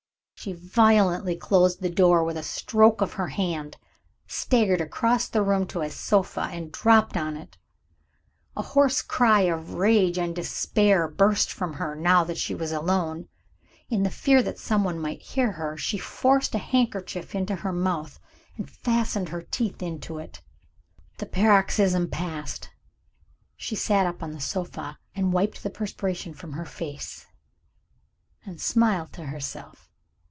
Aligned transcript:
She 0.33 0.53
violently 0.53 1.35
closed 1.35 1.81
the 1.81 1.89
door 1.91 2.23
with 2.23 2.35
a 2.35 2.41
stroke 2.41 2.99
of 3.01 3.13
her 3.13 3.27
hand 3.27 3.77
staggered 4.25 4.81
across 4.81 5.27
the 5.27 5.43
room 5.43 5.67
to 5.67 5.81
a 5.81 5.89
sofa 5.91 6.49
and 6.51 6.71
dropped 6.71 7.15
on 7.15 7.37
it. 7.37 7.59
A 8.57 8.63
hoarse 8.63 9.03
cry 9.03 9.41
of 9.41 9.75
rage 9.75 10.17
and 10.17 10.35
despair 10.35 11.07
burst 11.07 11.53
from 11.53 11.73
her, 11.73 11.93
now 11.93 12.23
that 12.23 12.39
she 12.39 12.55
was 12.55 12.71
alone. 12.71 13.27
In 13.87 14.01
the 14.01 14.09
fear 14.09 14.41
that 14.41 14.57
someone 14.57 14.97
might 14.97 15.21
hear 15.21 15.51
her, 15.51 15.77
she 15.77 15.99
forced 15.99 16.53
her 16.53 16.59
handkerchief 16.59 17.35
into 17.35 17.57
her 17.57 17.71
mouth, 17.71 18.19
and 18.57 18.67
fastened 18.67 19.29
her 19.29 19.43
teeth 19.43 19.83
into 19.83 20.17
it. 20.17 20.41
The 21.19 21.27
paroxysm 21.27 22.09
passed, 22.09 22.71
she 23.55 23.75
sat 23.75 24.07
up 24.07 24.23
on 24.23 24.31
the 24.31 24.39
sofa, 24.41 24.97
and 25.13 25.33
wiped 25.33 25.61
the 25.61 25.69
perspiration 25.69 26.33
from 26.33 26.53
her 26.53 26.65
face, 26.65 27.27
and 28.43 28.59
smiled 28.59 29.13
to 29.13 29.25
herself. 29.25 29.87